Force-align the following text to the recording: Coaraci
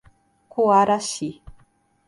Coaraci 0.53 1.29